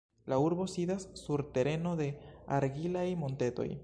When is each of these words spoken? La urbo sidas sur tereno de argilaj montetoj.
La 0.31 0.37
urbo 0.43 0.63
sidas 0.75 1.03
sur 1.25 1.43
tereno 1.57 1.93
de 2.01 2.07
argilaj 2.59 3.05
montetoj. 3.25 3.71